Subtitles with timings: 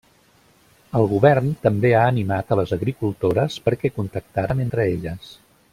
[0.99, 5.33] El govern també ha animat a les agricultores perquè contactaren entre elles.